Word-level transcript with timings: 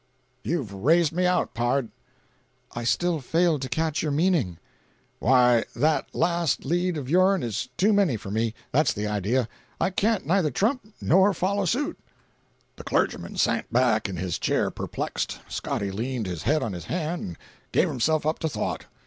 "You've 0.41 0.73
raised 0.73 1.11
me 1.11 1.27
out, 1.27 1.53
pard." 1.53 1.89
"I 2.73 2.83
still 2.83 3.19
fail 3.19 3.59
to 3.59 3.69
catch 3.69 4.01
your 4.01 4.11
meaning." 4.11 4.57
"Why, 5.19 5.63
that 5.75 6.15
last 6.15 6.65
lead 6.65 6.97
of 6.97 7.07
yourn 7.07 7.43
is 7.43 7.69
too 7.77 7.93
many 7.93 8.17
for 8.17 8.31
me—that's 8.31 8.93
the 8.93 9.05
idea. 9.05 9.47
I 9.79 9.91
can't 9.91 10.25
neither 10.25 10.49
trump 10.49 10.91
nor 10.99 11.35
follow 11.35 11.65
suit." 11.65 11.99
The 12.77 12.83
clergyman 12.83 13.37
sank 13.37 13.71
back 13.71 14.09
in 14.09 14.17
his 14.17 14.39
chair 14.39 14.71
perplexed. 14.71 15.39
Scotty 15.47 15.91
leaned 15.91 16.25
his 16.25 16.41
head 16.41 16.63
on 16.63 16.73
his 16.73 16.85
hand 16.85 17.21
and 17.21 17.37
gave 17.71 17.87
himself 17.87 18.25
up 18.25 18.39
to 18.39 18.49
thought. 18.49 18.87